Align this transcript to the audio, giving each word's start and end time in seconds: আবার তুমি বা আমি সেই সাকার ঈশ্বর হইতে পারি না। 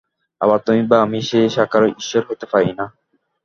আবার 0.41 0.59
তুমি 0.65 0.81
বা 0.87 0.97
আমি 1.01 1.19
সেই 1.29 1.47
সাকার 1.49 1.83
ঈশ্বর 1.93 2.21
হইতে 2.27 2.45
পারি 2.53 2.71
না। 2.73 2.85